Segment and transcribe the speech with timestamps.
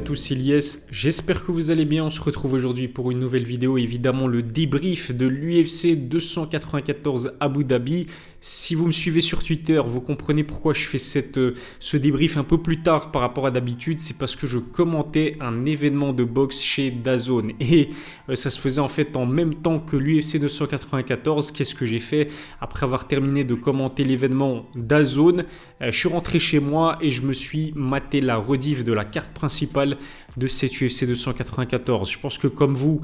[0.00, 0.86] tous, Lies.
[0.90, 2.04] J'espère que vous allez bien.
[2.04, 3.76] On se retrouve aujourd'hui pour une nouvelle vidéo.
[3.76, 8.06] Évidemment, le débrief de l'UFC 294 Abu Dhabi.
[8.42, 10.96] Si vous me suivez sur Twitter, vous comprenez pourquoi je fais
[11.36, 13.98] euh, ce débrief un peu plus tard par rapport à d'habitude.
[13.98, 17.52] C'est parce que je commentais un événement de boxe chez Dazone.
[17.60, 17.90] Et
[18.30, 21.52] euh, ça se faisait en fait en même temps que l'UFC 294.
[21.52, 22.28] Qu'est-ce que j'ai fait?
[22.62, 25.44] Après avoir terminé de commenter l'événement Dazone,
[25.82, 29.04] euh, je suis rentré chez moi et je me suis maté la rediff de la
[29.04, 29.98] carte principale
[30.38, 32.10] de cette UFC 294.
[32.10, 33.02] Je pense que comme vous,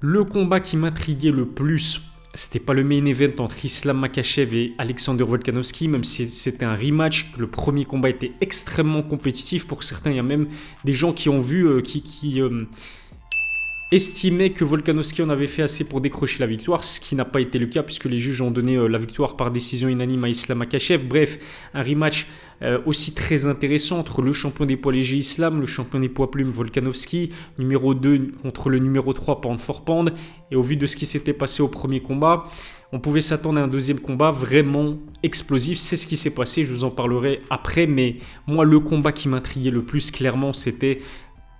[0.00, 2.02] le combat qui m'intriguait le plus
[2.36, 6.76] c'était pas le main event entre Islam Makachev et Alexander Volkanovski, même si c'était un
[6.76, 7.32] rematch.
[7.38, 9.66] Le premier combat était extrêmement compétitif.
[9.66, 10.46] Pour certains, il y a même
[10.84, 12.40] des gens qui ont vu, euh, qui, qui
[13.92, 17.40] estimaient que Volkanovski en avait fait assez pour décrocher la victoire, ce qui n'a pas
[17.40, 20.28] été le cas puisque les juges ont donné euh, la victoire par décision unanime à
[20.28, 21.04] Islam Makachev.
[21.04, 21.38] Bref,
[21.72, 22.26] un rematch
[22.62, 26.30] euh, aussi très intéressant entre le champion des poids légers Islam, le champion des poids
[26.30, 30.12] plumes Volkanovski, numéro 2 contre le numéro 3 Pound for Pound.
[30.50, 32.48] Et au vu de ce qui s'était passé au premier combat,
[32.92, 35.78] on pouvait s'attendre à un deuxième combat vraiment explosif.
[35.78, 37.86] C'est ce qui s'est passé, je vous en parlerai après.
[37.86, 41.00] Mais moi, le combat qui m'intriguait le plus, clairement, c'était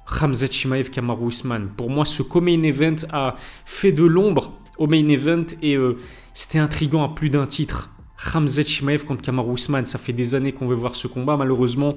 [0.07, 1.69] Ramzat Chimaev Kamaru Usman.
[1.77, 5.99] Pour moi, ce co-main event a fait de l'ombre au main event et euh,
[6.33, 7.91] c'était intriguant à plus d'un titre.
[8.17, 9.85] Ramzat Chimaev contre Kamaru Usman.
[9.85, 11.37] Ça fait des années qu'on veut voir ce combat.
[11.37, 11.97] Malheureusement,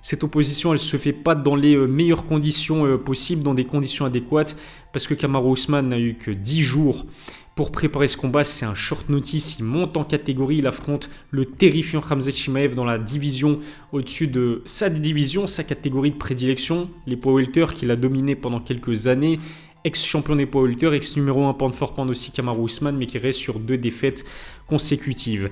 [0.00, 3.66] cette opposition, elle se fait pas dans les euh, meilleures conditions euh, possibles, dans des
[3.66, 4.56] conditions adéquates,
[4.92, 7.06] parce que Kamaru Usman n'a eu que 10 jours
[7.54, 8.44] pour préparer ce combat.
[8.44, 9.58] C'est un short notice.
[9.58, 10.58] Il monte en catégorie.
[10.58, 13.60] Il affronte le terrifiant Ramzat Chimaev dans la division
[13.92, 17.42] au-dessus de sa division, sa catégorie de prédilection, les poids
[17.74, 19.38] qu'il a dominé pendant quelques années
[19.84, 23.58] ex-champion des poids ex-numéro 1 pound for pound aussi Kamaru Usman, mais qui reste sur
[23.58, 24.24] deux défaites
[24.66, 25.50] consécutives.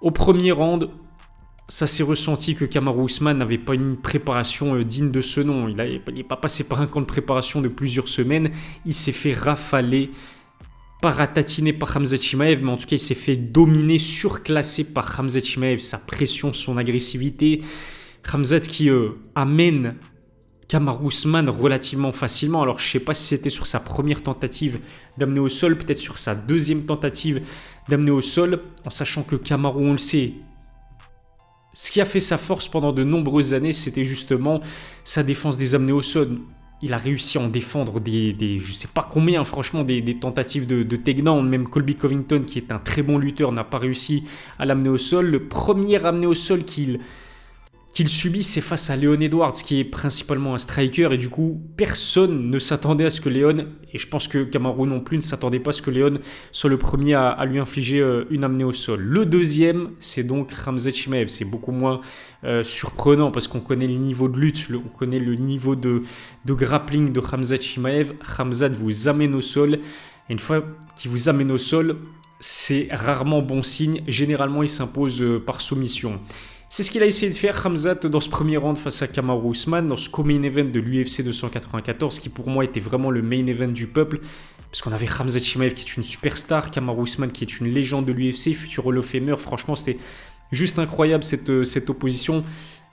[0.00, 0.90] Au premier round,
[1.68, 5.68] ça s'est ressenti que Kamaru Usman n'avait pas une préparation euh, digne de ce nom.
[5.68, 8.50] Il n'est pas passé par un camp de préparation de plusieurs semaines.
[8.84, 10.10] Il s'est fait rafaler,
[11.00, 15.18] pas ratatiné par Hamza Chimaev, mais en tout cas il s'est fait dominer, surclassé par
[15.18, 15.80] Hamza Chimaev.
[15.80, 17.62] Sa pression, son agressivité.
[18.32, 19.96] Hamzat qui euh, amène
[20.68, 22.62] Kamaru Usman relativement facilement.
[22.62, 24.78] Alors je ne sais pas si c'était sur sa première tentative
[25.18, 27.42] d'amener au sol, peut-être sur sa deuxième tentative
[27.88, 30.34] d'amener au sol, en sachant que Kamaru, on le sait,
[31.72, 34.60] ce qui a fait sa force pendant de nombreuses années, c'était justement
[35.04, 36.38] sa défense des amenés au sol.
[36.82, 40.66] Il a réussi à en défendre des, des je sais pas combien, franchement, des, tentatives
[40.66, 41.46] de, de takedown.
[41.46, 44.24] Même Colby Covington, qui est un très bon lutteur, n'a pas réussi
[44.58, 45.26] à l'amener au sol.
[45.26, 47.00] Le premier amené au sol qu'il
[47.92, 51.60] qu'il subit, c'est face à Léon Edwards, qui est principalement un striker, et du coup,
[51.76, 55.22] personne ne s'attendait à ce que Léon, et je pense que Kamaru non plus ne
[55.22, 56.14] s'attendait pas à ce que Léon
[56.52, 59.00] soit le premier à, lui infliger euh, une amenée au sol.
[59.00, 61.28] Le deuxième, c'est donc Ramzat Chimaev.
[61.28, 62.00] C'est beaucoup moins
[62.44, 66.04] euh, surprenant parce qu'on connaît le niveau de lutte, on connaît le niveau de,
[66.44, 68.12] de grappling de Ramzat Chimaev.
[68.20, 70.62] Ramzat vous amène au sol, et une fois
[70.96, 71.96] qu'il vous amène au sol,
[72.38, 74.02] c'est rarement bon signe.
[74.06, 76.20] Généralement, il s'impose euh, par soumission.
[76.72, 79.50] C'est ce qu'il a essayé de faire Hamzat dans ce premier round face à Kamaru
[79.50, 83.44] Usman, dans ce co-main event de l'UFC 294, qui pour moi était vraiment le main
[83.48, 84.20] event du peuple.
[84.70, 88.06] Parce qu'on avait Hamzat Chimaev qui est une superstar, Kamaru Usman qui est une légende
[88.06, 89.34] de l'UFC, futur Hall of Famer.
[89.36, 89.98] Franchement, c'était
[90.52, 92.44] juste incroyable cette, euh, cette opposition.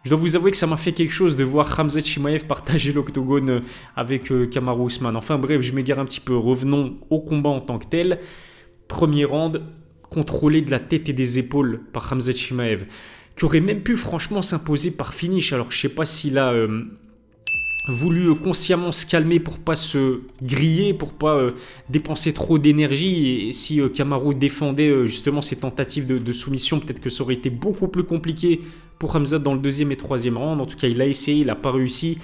[0.06, 2.94] Je dois vous avouer que ça m'a fait quelque chose de voir Hamzat Chimaev partager
[2.94, 3.62] l'octogone euh,
[3.96, 5.16] avec euh, Kamaru Usman.
[5.16, 6.36] Enfin bref, je m'égare un petit peu.
[6.36, 8.22] Revenons au combat en tant que tel.
[8.88, 9.62] Premier round,
[10.09, 12.86] contrôlé de la tête et des épaules par Hamzat Chimaev
[13.38, 15.53] qui aurait même pu franchement s'imposer par finish.
[15.53, 16.84] Alors je sais pas s'il a euh,
[17.88, 21.52] voulu consciemment se calmer pour pas se griller, pour pas euh,
[21.90, 23.47] dépenser trop d'énergie.
[23.47, 23.90] Et si euh,
[24.34, 28.62] défendait justement ses tentatives de, soumission, peut-être que ça aurait été beaucoup plus compliqué
[28.97, 30.59] pour Hamza dans le deuxième et troisième round.
[30.59, 32.18] En tout cas, il a essayé, il n'a pas réussi.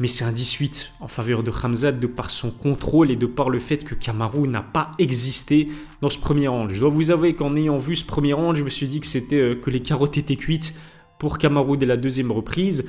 [0.00, 3.48] Mais c'est un 18 en faveur de Hamzat de par son contrôle et de par
[3.48, 5.68] le fait que Kamaru n'a pas existé
[6.00, 6.70] dans ce premier round.
[6.70, 9.06] Je dois vous avouer qu'en ayant vu ce premier round, je me suis dit que
[9.06, 10.74] c'était euh, que les carottes étaient cuites
[11.18, 12.88] pour Kamaru dès la deuxième reprise.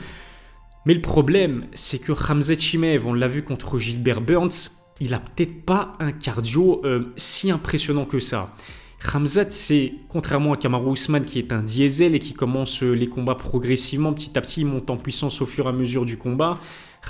[0.87, 5.19] Mais le problème, c'est que Hamzat Chimev, on l'a vu contre Gilbert Burns, il a
[5.19, 8.55] peut-être pas un cardio euh, si impressionnant que ça.
[8.99, 13.07] Ramzat, c'est contrairement à Kamaru Usman qui est un diesel et qui commence euh, les
[13.07, 16.17] combats progressivement, petit à petit, il monte en puissance au fur et à mesure du
[16.17, 16.59] combat.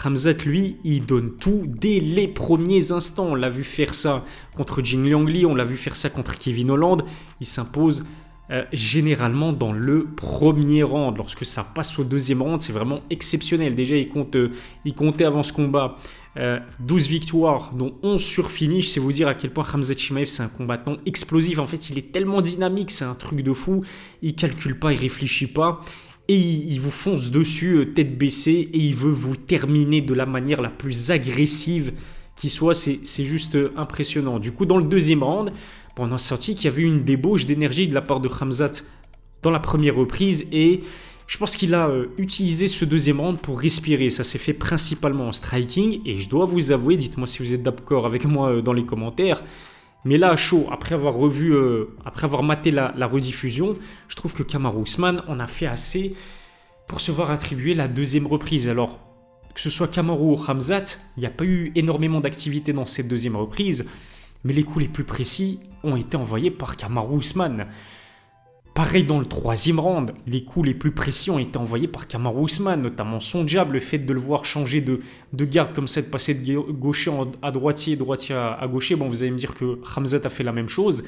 [0.02, 3.28] Ramzat, lui, il donne tout dès les premiers instants.
[3.32, 4.26] On l'a vu faire ça
[4.56, 7.04] contre Jin Liangli, on l'a vu faire ça contre Kevin Holland.
[7.40, 8.06] Il s'impose
[8.52, 11.18] euh, généralement dans le premier round.
[11.18, 13.74] Lorsque ça passe au deuxième round, c'est vraiment exceptionnel.
[13.76, 14.50] Déjà, il, euh,
[14.96, 15.98] comptait avant ce combat
[16.36, 18.90] 12 euh, victoires, dont 11 sur finish.
[18.90, 21.58] C'est vous dire à quel point Hamza Chimaev, c'est un combattant explosif.
[21.58, 23.84] En fait, il est tellement dynamique, c'est un truc de fou.
[24.22, 25.82] Il calcule pas, il réfléchit pas.
[26.28, 30.26] Et il, vous fonce dessus euh, tête baissée et il veut vous terminer de la
[30.26, 31.94] manière la plus agressive
[32.36, 32.74] qui soit.
[32.74, 34.40] C'est juste euh, impressionnant.
[34.40, 35.52] Du coup, dans le deuxième round,
[35.98, 38.84] on a senti qu'il y avait une débauche d'énergie de la part de Hamzat
[39.44, 40.82] dans la première reprise et
[41.28, 44.10] je pense qu'il a euh, utilisé ce deuxième round pour respirer.
[44.10, 47.64] Ça s'est fait principalement en striking et je dois vous avouer, dites-moi si vous êtes
[47.64, 49.44] d'accord avec moi dans les commentaires.
[50.06, 53.74] Mais là, chaud, après avoir revu, euh, après avoir maté la, rediffusion,
[54.08, 56.16] je trouve que Kamaru Usman en a fait assez
[56.88, 58.70] pour se voir attribuer la deuxième reprise.
[58.70, 59.00] Alors,
[59.56, 63.08] que ce soit Kamaru ou Hamzat, il n'y a pas eu énormément d'activité dans cette
[63.08, 63.90] deuxième reprise,
[64.44, 67.66] mais les coups les plus précis ont été envoyés par Kamaru Usman.
[68.76, 72.48] Pareil dans le troisième round, les coups les plus précis ont été envoyés par Kamaru
[72.48, 75.00] Usman, notamment son jab, le fait de le voir changer de,
[75.32, 77.10] de garde comme ça, de passer de gaucher
[77.42, 78.98] à droitier, droitier à, gaucher.
[78.98, 81.06] Bon, vous allez me dire que Hamzat a fait la même chose.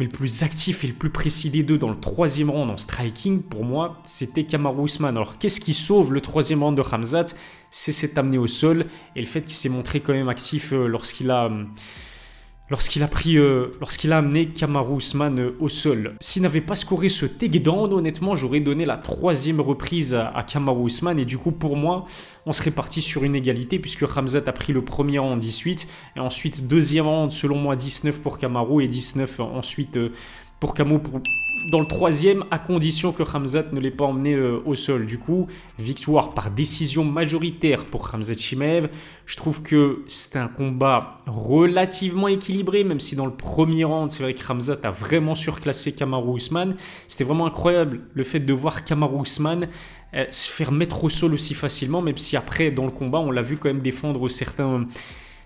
[0.00, 2.78] Mais le plus actif et le plus précis des deux dans le troisième round en
[2.78, 5.14] striking, pour moi, c'était Kamaru Usman.
[5.14, 7.26] Alors, qu'est-ce qui sauve le troisième round de Hamzat?
[7.70, 10.86] C'est cet amené au sol et le fait qu'il s'est montré quand même actif euh,
[10.86, 11.68] lorsqu'il a hum,
[12.70, 16.16] lorsqu'il a pris, euh, lorsqu'il a amené Kamaru Usman euh, au sol.
[16.20, 20.86] S'il n'avait pas scoré ce takedown, honnêtement, j'aurais donné la troisième reprise à, à, Kamaru
[20.86, 22.06] Usman et du coup, pour moi,
[22.44, 26.20] on serait parti sur une égalité puisque Ramzat a pris le premier en 18 et
[26.20, 30.12] ensuite deuxième rang, selon moi, 19 pour Kamaru et 19 ensuite euh,
[30.60, 31.00] pour Kamo
[31.66, 35.06] dans le troisième, à condition que Hamzat ne l'ait pas emmené euh, au sol.
[35.06, 35.48] Du coup,
[35.78, 38.88] victoire par décision majoritaire pour Hamzat Chimev.
[39.26, 44.22] Je trouve que c'est un combat relativement équilibré, même si dans le premier round, c'est
[44.22, 46.76] vrai que Hamzat a vraiment surclassé Kamaru Usman.
[47.08, 49.68] C'était vraiment incroyable le fait de voir Kamaru Usman
[50.14, 53.32] euh, se faire mettre au sol aussi facilement, même si après, dans le combat, on
[53.32, 54.86] l'a vu quand même défendre certains,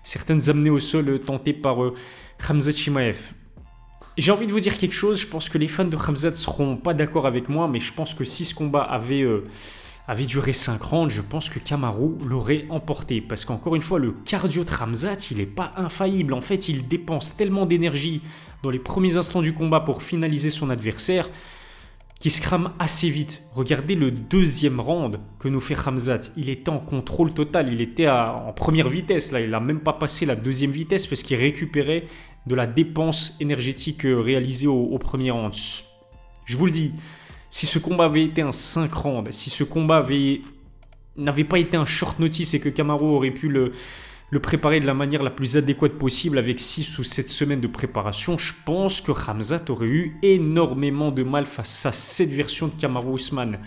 [0.03, 1.95] certaines amenées au sol tentées par euh,
[2.47, 3.33] Hamzat Chimaev.
[4.17, 6.75] J'ai envie de vous dire quelque chose, je pense que les fans de Khamzat seront
[6.75, 9.45] pas d'accord avec moi, mais je pense que si ce combat avait, euh,
[10.27, 13.21] duré 5 rounds, je pense que Kamaru l'aurait emporté.
[13.21, 16.33] Parce qu'encore une fois, le cardio de Khamzat, il n'est pas infaillible.
[16.33, 18.21] En fait, il dépense tellement d'énergie
[18.63, 21.29] dans les premiers instants du combat pour finaliser son adversaire
[22.21, 23.41] qu'il se crame assez vite.
[23.55, 26.31] Regardez le deuxième round que nous fait Khamzat.
[26.37, 29.31] Il était en contrôle total, il était en première vitesse.
[29.31, 32.03] Là, il n'a même pas passé la deuxième vitesse parce qu'il récupérait
[32.45, 35.51] de la dépense énergétique euh, réalisée au, premier round.
[36.45, 36.93] Je vous le dis,
[37.49, 40.41] si ce combat avait été un 5 rounds, si ce combat avait
[41.17, 43.71] n'avait pas été un short notice et que Camaro aurait pu le,
[44.31, 47.67] le préparer de la manière la plus adéquate possible avec 6 ou 7 semaines de
[47.67, 52.73] préparation, je pense que Ramzat aurait eu énormément de mal face à cette version de
[52.79, 53.59] Camaro Ousmane.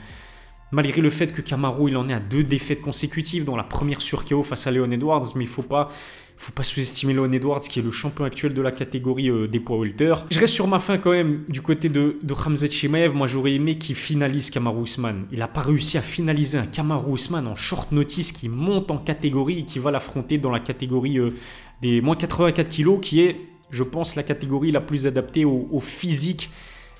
[0.72, 4.00] Malgré le fait que Camaro il en est à deux défaites consécutives, dans la première
[4.00, 5.90] sur KO face à Leon Edwards, mais il faut pas
[6.36, 9.60] faut pas sous-estimer Leon Edwards qui est le champion actuel de la catégorie euh, des
[9.60, 10.14] poids welter.
[10.30, 13.14] Je reste sur ma fin quand même du côté de, de Khamzat Chimaev.
[13.14, 15.26] Moi j'aurais aimé qu'il finalise Kamaru Usman.
[15.32, 18.98] Il n'a pas réussi à finaliser un Kamaru Usman en short notice qui monte en
[18.98, 21.34] catégorie et qui va l'affronter dans la catégorie euh,
[21.80, 23.36] des moins 84 kg qui est,
[23.70, 26.50] je pense, la catégorie la plus adaptée au, physique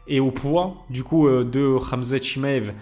[0.07, 2.73] et au poids du coup euh, de Khamzat Chimaev.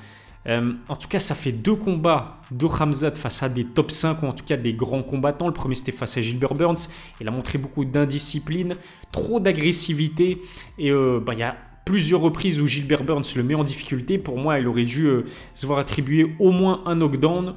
[0.48, 4.22] Euh, en tout cas, ça fait deux combats de Hamzat face à des top 5
[4.22, 5.46] ou en tout cas des grands combattants.
[5.46, 6.88] Le premier c'était face à Gilbert Burns.
[7.20, 8.76] Il a montré beaucoup d'indiscipline,
[9.12, 10.42] trop d'agressivité
[10.78, 14.18] et euh, bah, il y a plusieurs reprises où Gilbert Burns le met en difficulté.
[14.18, 17.54] Pour moi, il aurait dû euh, se voir attribuer au moins un knockdown.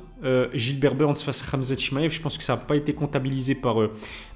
[0.55, 3.75] Gilbert Burns face à Hamzat Chimaev, je pense que ça n'a pas été comptabilisé par,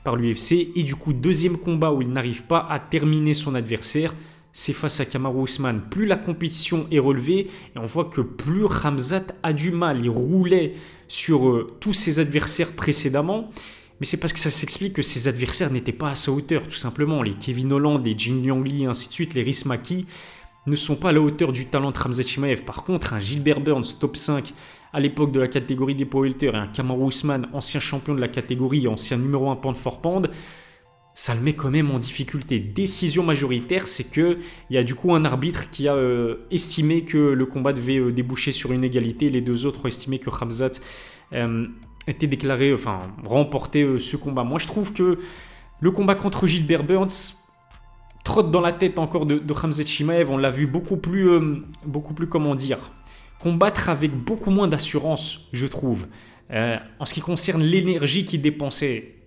[0.03, 0.67] par l'UFC.
[0.75, 4.13] Et du coup, deuxième combat où il n'arrive pas à terminer son adversaire
[4.59, 5.81] c'est face à Kamaru Usman.
[5.89, 10.01] Plus la compétition est relevée, et on voit que plus Ramzat a du mal.
[10.03, 10.73] Il roulait
[11.07, 13.51] sur euh, tous ses adversaires précédemment.
[14.01, 16.75] Mais c'est parce que ça s'explique que ses adversaires n'étaient pas à sa hauteur, tout
[16.75, 17.23] simplement.
[17.23, 20.05] Les Kevin Holland, les Jin Liang Li, ainsi de suite, les Rismaki
[20.67, 22.63] ne sont pas à la hauteur du talent de Ramzat Chimaev.
[22.63, 24.53] Par contre, un Gilbert Burns top 5
[24.91, 28.27] à l'époque de la catégorie des poids et un Kamaru Usman, ancien champion de la
[28.27, 30.29] catégorie, ancien numéro 1 pound for pound,
[31.19, 32.61] ça le met quand même en difficulté.
[32.61, 34.37] Décision majoritaire, c'est que
[34.69, 37.97] il y a du coup un arbitre qui a euh, estimé que le combat devait
[37.97, 39.29] euh, déboucher sur une égalité.
[39.29, 40.79] Les deux autres ont estimé que Hamzat
[41.33, 41.67] euh,
[42.07, 44.45] était déclaré, enfin remporté ce combat.
[44.45, 45.19] Moi, je trouve que
[45.81, 47.33] le combat contre Gilbert Burns
[48.23, 50.31] trotte dans la tête encore de, de Hamzat Shimaev.
[50.31, 51.37] On l'a vu beaucoup plus,
[51.85, 52.91] beaucoup plus, comment dire,
[53.39, 56.07] combattre avec beaucoup moins d'assurance, je trouve.
[56.49, 59.18] en ce qui concerne l'énergie qu'il dépensait,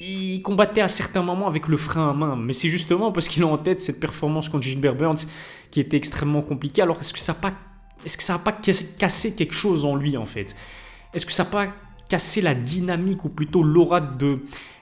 [0.00, 3.42] il combattait à certains moments avec le frein à main, mais c'est justement parce qu'il
[3.42, 5.26] a en tête cette performance contre Gilbert Burns
[5.70, 6.82] qui était extrêmement compliquée.
[6.82, 7.52] Alors est-ce que ça n'a pas,
[8.04, 10.54] est-ce que ça a pas cassé quelque chose en lui en fait?
[11.14, 11.66] Est-ce que ça n'a pas
[12.08, 14.40] cassé la dynamique ou plutôt l'aura de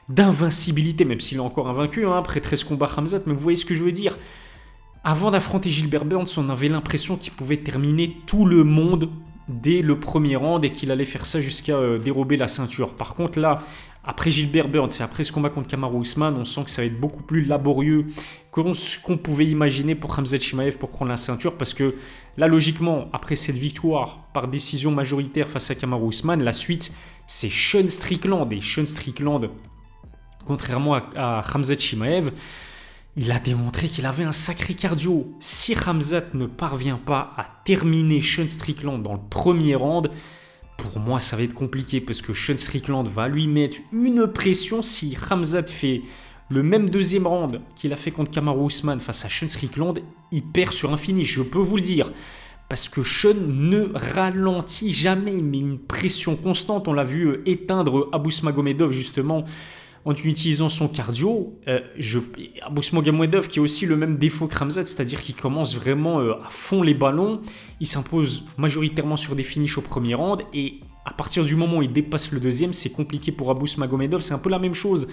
[0.09, 3.65] d'invincibilité, même s'il est encore invaincu hein, après 13 combats Hamzat, mais vous voyez ce
[3.65, 4.17] que je veux dire?
[5.03, 9.11] Avant d'affronter Gilbert Burns, on avait l'impression qu'il pouvait terminer tout le monde
[9.49, 12.95] dès le premier round et qu'il allait faire ça jusqu'à euh, dérober la ceinture.
[12.95, 13.63] Par contre, là,
[14.05, 16.87] après Gilbert Burns et après ce combat contre Kamaru Usman, on sent que ça va
[16.87, 18.07] être beaucoup plus laborieux
[18.51, 21.95] qu'on pouvait imaginer pour Hamza Chimaev pour prendre la ceinture parce que
[22.37, 26.93] là, logiquement, après cette victoire par décision majoritaire face à Kamaru Usman, la suite,
[27.27, 28.53] c'est Sean Strickland.
[28.53, 29.51] Et Sean Strickland,
[30.47, 32.31] contrairement à, à Hamza Chimaev,
[33.17, 35.33] il a démontré qu'il avait un sacré cardio.
[35.41, 40.11] Si Ramzat ne parvient pas à terminer Sean Strickland dans le premier round,
[40.77, 44.83] pour moi ça va être compliqué parce que Sean Strickland va lui mettre une pression
[44.83, 46.03] si Ramzat fait
[46.51, 49.99] le même deuxième round qu'il a fait contre Kamaru Usman face à Sean Strickland,
[50.31, 52.13] il perd sur un finish, je peux vous le dire.
[52.69, 56.89] Parce que Sean ne ralentit jamais, mais une pression constante.
[56.89, 59.45] On l'a vu euh, éteindre Abus Magomedov justement
[60.07, 65.21] en utilisant son cardio, euh, je, qui a aussi le même défaut que Ramzat, c'est-à-dire
[65.21, 67.43] qu'il commence vraiment euh, à fond les ballons,
[67.81, 71.83] il s'impose majoritairement sur des finishes au premier round, et à partir du moment où
[71.83, 75.09] il dépasse le deuxième, c'est compliqué pour Abous Magomedov, c'est un peu la même chose.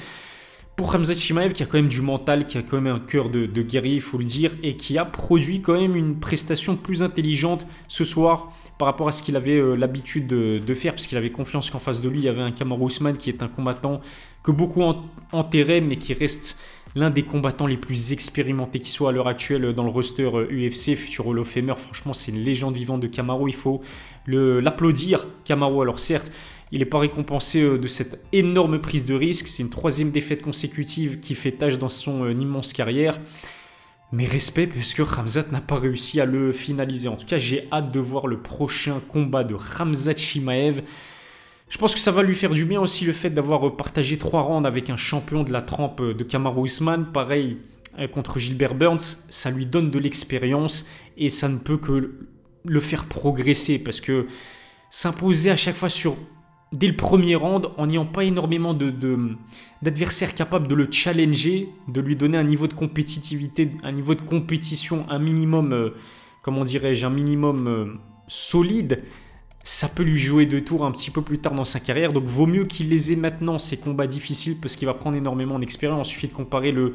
[0.76, 3.30] Pour Ramzat Chimaev, qui a quand même du mental, qui a quand même un cœur
[3.30, 6.76] de, de guerrier, il faut le dire, et qui a produit quand même une prestation
[6.76, 8.52] plus intelligente ce soir
[8.84, 11.80] par rapport à ce qu'il avait euh, l'habitude de, faire, parce qu'il avait confiance qu'en
[11.80, 14.02] face de lui, il y avait un Kamaru Usman qui est un combattant
[14.44, 14.84] que beaucoup
[15.32, 16.60] enterraient, mais qui reste
[16.94, 20.90] l'un des combattants les plus expérimentés qui soit à l'heure actuelle dans le roster UFC,
[20.90, 21.76] euh, futur Hall of Famer.
[21.78, 23.52] Franchement, c'est une légende vivante de Kamaru.
[23.52, 23.82] Il faut
[24.28, 25.82] l'applaudir, Kamaru.
[25.82, 26.30] Alors certes,
[26.74, 29.48] il n'est pas récompensé euh, de cette énorme prise de risque.
[29.48, 33.18] C'est une troisième défaite consécutive qui fait tâche dans son immense carrière.
[34.16, 37.08] Mais respect, parce que Ramzat n'a pas réussi à le finaliser.
[37.08, 40.84] En tout cas, j'ai hâte de voir le prochain combat de Ramzat Shimaev.
[41.68, 44.44] Je pense que ça va lui faire du bien aussi le fait d'avoir partagé trois
[44.44, 47.08] rounds avec un champion de la trempe de Kamaru Usman.
[47.12, 47.58] Pareil
[47.98, 50.86] euh, contre Gilbert Burns, ça lui donne de l'expérience
[51.18, 52.14] et ça ne peut que
[52.66, 54.28] le faire progresser parce que
[54.92, 56.16] s'imposer à chaque fois sur
[56.74, 62.16] dès le premier round en n'ayant pas énormément d'adversaires capables de le challenger, de lui
[62.16, 65.90] donner un niveau de compétitivité, un niveau de compétition, un minimum, euh,
[66.42, 67.94] comment dirais-je, un minimum euh,
[68.28, 69.04] solide,
[69.64, 72.12] ça peut lui jouer de tours un petit peu plus tard dans sa carrière.
[72.12, 75.60] Donc vaut mieux qu'il les ait maintenant, ces combats difficiles, parce qu'il va prendre énormément
[75.60, 76.10] d'expérience.
[76.10, 76.94] Il suffit de comparer le,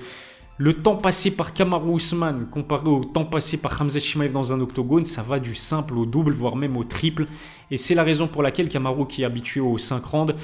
[0.59, 4.61] le temps passé par Kamaru Usman comparé au temps passé par Hamza Shimaev dans un
[4.61, 7.27] octogone, ça va du simple au double, voire même au triple.
[7.71, 10.35] Et c'est la raison pour laquelle Kamaru, qui est habitué aux 5 rounds,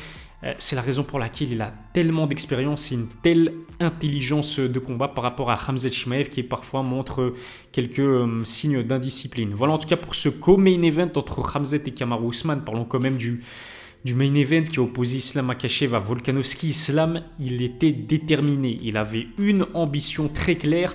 [0.45, 4.79] euh, c'est la raison pour laquelle il a tellement d'expérience et une telle intelligence de
[4.79, 7.35] combat par rapport à Hamza Shimaev qui parfois montre
[7.73, 9.53] quelques euh, signes d'indiscipline.
[9.53, 12.63] Voilà en tout cas pour ce co-main event entre Hamza et Kamaru Usman.
[12.65, 13.43] Parlons quand même du,
[14.05, 16.69] du main event qui opposait Islam Akachev à Volkanovski.
[16.69, 18.79] Islam, il était déterminé.
[18.83, 20.95] Il avait une ambition très claire,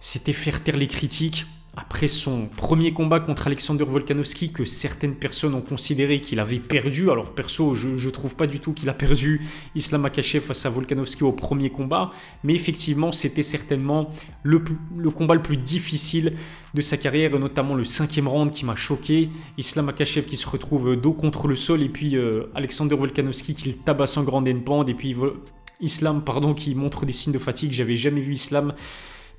[0.00, 1.46] c'était faire taire les critiques,
[1.76, 7.10] après son premier combat contre Alexander Volkanovski que certaines personnes ont considéré qu'il avait perdu.
[7.10, 9.42] Alors perso, je ne trouve pas du tout qu'il a perdu
[9.74, 12.10] Islam Akachev face à Volkanovski au premier combat,
[12.42, 14.60] mais effectivement c'était certainement le,
[15.10, 16.34] combat le plus difficile
[16.74, 19.28] de sa carrière, notamment le cinquième round qui m'a choqué.
[19.56, 23.68] Islam Akachev qui se retrouve dos contre le sol et puis euh, Alexander Volkanovski qui
[23.68, 25.14] le tabasse en grande endpoint et puis
[25.80, 27.72] Islam pardon qui montre des signes de fatigue.
[27.72, 28.74] J'avais jamais vu Islam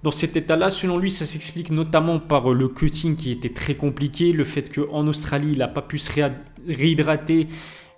[0.02, 3.76] dans cet état-là, selon lui, ça s'explique notamment par euh, le cutting qui était très
[3.76, 6.12] compliqué, le fait qu'en Australie, il n'a pas pu se
[6.68, 7.48] réhydrater,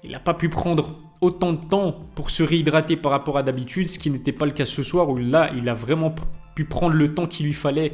[0.04, 3.88] il n'a pas pu prendre autant de temps pour se réhydrater par rapport à d'habitude,
[3.88, 6.16] ce qui n'était pas le cas ce soir, où là, il a vraiment
[6.56, 7.92] pu prendre le temps qu'il lui fallait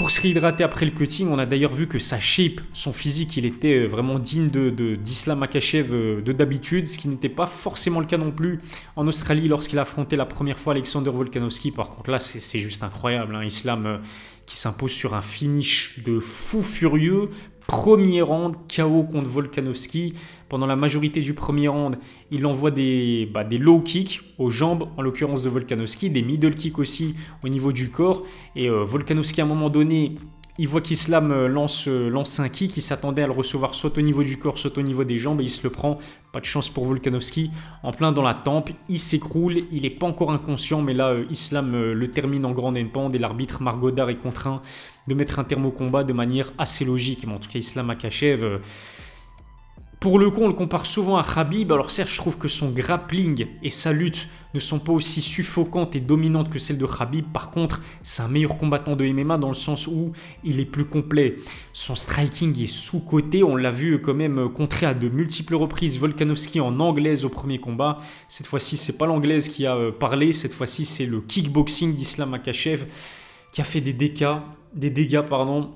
[0.00, 3.36] pour se réhydrater après le cutting, on a d'ailleurs vu que sa shape, son physique,
[3.36, 7.46] il était euh, vraiment digne de, d'Islam Akachev euh, de d'habitude, ce qui n'était pas
[7.46, 8.60] forcément le cas non plus
[8.96, 11.70] en Australie lorsqu'il a affronté la première fois Alexander Volkanovski.
[11.70, 13.36] Par contre là, c'est, juste incroyable.
[13.36, 13.44] Hein.
[13.44, 13.98] Islam euh,
[14.46, 17.28] qui s'impose sur un finish de fou furieux,
[17.70, 20.14] Premier round, KO contre Volkanovski.
[20.48, 21.96] Pendant la majorité du premier round,
[22.32, 26.56] il envoie des, bah, des low kicks aux jambes, en l'occurrence de Volkanovski, des middle
[26.56, 28.24] kicks aussi au niveau du corps.
[28.56, 30.16] Et euh, Volkanovski, à un moment donné,
[30.60, 33.96] il voit qu'Islam euh, lance, euh, lance un kick, il s'attendait à le recevoir soit
[33.96, 35.98] au niveau du corps, soit au niveau des jambes, et il se le prend.
[36.32, 37.50] Pas de chance pour Volkanovski,
[37.82, 41.24] en plein dans la tempe, il s'écroule, il n'est pas encore inconscient, mais là, euh,
[41.30, 44.60] Islam le termine en grande pente et l'arbitre Margodar est contraint
[45.08, 47.26] de mettre un terme au combat de manière assez logique.
[47.26, 48.58] Mais en tout cas, Islam Akachev
[49.98, 51.70] pour le coup, on le compare souvent à Khabib.
[51.72, 55.94] Alors certes, je trouve que son grappling et sa lutte ne sont pas aussi suffocantes
[55.96, 57.26] et dominantes que celles de Khabib.
[57.32, 60.12] Par contre, c'est un meilleur combattant de MMA dans le sens où
[60.44, 61.36] il est plus complet.
[61.72, 63.42] Son striking est sous-côté.
[63.42, 67.58] On l'a vu quand même contrer à de multiples reprises Volkanovski en anglaise au premier
[67.58, 67.98] combat.
[68.28, 70.32] Cette fois-ci, c'est pas l'anglaise qui a euh, parlé.
[70.32, 72.86] Cette fois-ci, c'est le kickboxing d'Islam Akachev
[73.52, 74.36] qui a fait des dégâts
[74.74, 75.72] des dégâts pardon,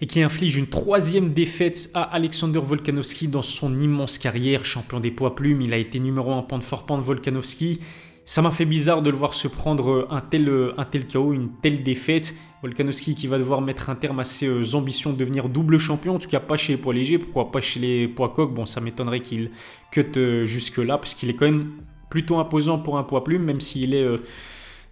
[0.00, 5.10] et qui inflige une troisième défaite à Alexander Volkanovski dans son immense carrière, champion des
[5.10, 5.60] poids plumes.
[5.60, 7.80] Il a été numéro 1 pound for pound Volkanovski.
[8.24, 11.50] Ça m'a fait bizarre de le voir se prendre un tel, un tel chaos, une
[11.60, 12.34] telle défaite.
[12.62, 16.16] Volkanovski qui va devoir mettre un terme à ses euh, ambitions de devenir double champion,
[16.16, 18.66] en tout cas pas chez les poids légers, pourquoi pas chez les poids coqs Bon,
[18.66, 19.50] ça m'étonnerait qu'il
[19.90, 21.72] cut euh, jusque-là, parce qu'il est quand même
[22.10, 24.06] plutôt imposant pour un poids plume, même s'il est...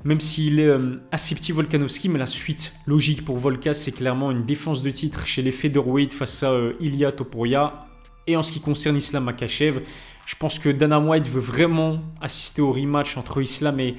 [0.05, 4.31] Même s'il est euh, assez petit Volkanovski, mais la suite logique pour Volka, c'est clairement
[4.31, 7.85] une défense de titre chez les featherweight face à euh, Ilya Topuria.
[8.27, 9.81] Et en ce qui concerne Islam Makachev,
[10.25, 13.97] je pense que Dana White veut vraiment assister au rematch entre Islam et,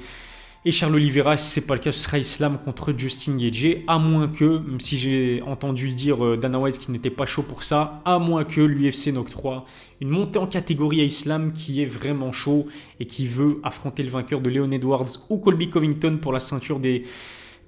[0.65, 3.77] et Charles Oliveira, si ce n'est pas le cas, ce sera Islam contre Justin Gage,
[3.87, 7.43] à moins que, même si j'ai entendu dire euh, Dana White qui n'était pas chaud
[7.43, 9.65] pour ça, à moins que l'UFC n'octroie
[10.01, 12.67] une montée en catégorie à Islam qui est vraiment chaud
[12.99, 16.79] et qui veut affronter le vainqueur de Leon Edwards ou Colby Covington pour la ceinture
[16.79, 17.05] des,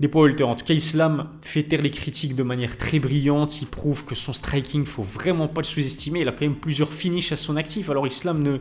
[0.01, 3.62] des poids En tout cas, Islam fait taire les critiques de manière très brillante.
[3.62, 6.21] Il prouve que son striking, faut vraiment pas le sous-estimer.
[6.21, 7.89] Il a quand même plusieurs finishes à son actif.
[7.89, 8.57] Alors Islam ne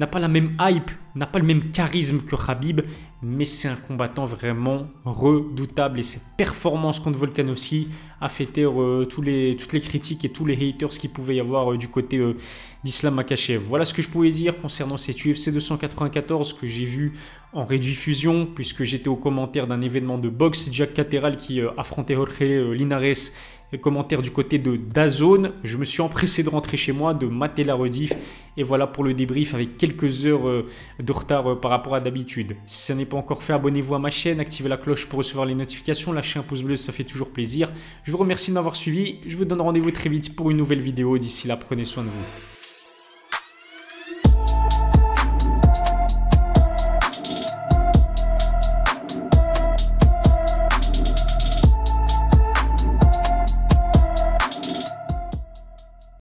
[0.00, 2.80] n'a pas la même hype, n'a pas le même charisme que Khabib,
[3.22, 7.88] mais c'est un combattant vraiment redoutable et ses performances contre Volkanovski
[8.22, 11.72] a fait taire euh, toutes les critiques et tous les haters qu'il pouvait y avoir
[11.72, 12.34] euh, du côté euh,
[12.82, 13.62] d'Islam Makachev.
[13.62, 17.12] Voilà ce que je pouvais dire concernant cette UFC 294 que j'ai vu
[17.52, 22.40] en rediffusion puisque j'étais au commentaire d'un événement de boxe Jack Cateral qui affrontait Jorge
[22.40, 23.32] Linares
[23.78, 25.52] commentaires du côté de Dazone.
[25.62, 28.12] Je me suis empressé de rentrer chez moi, de mater la rediff.
[28.56, 30.66] Et voilà pour le débrief avec quelques heures euh,
[30.98, 32.56] de retard euh, par rapport à d'habitude.
[32.66, 35.46] Si ça n'est pas encore fait, abonnez-vous à ma chaîne, activez la cloche pour recevoir
[35.46, 37.70] les notifications, lâchez un pouce bleu, ça fait toujours plaisir.
[38.04, 39.18] Je vous remercie de m'avoir suivi.
[39.26, 41.16] Je vous donne rendez-vous très vite pour une nouvelle vidéo.
[41.18, 42.49] D'ici là, prenez soin de vous.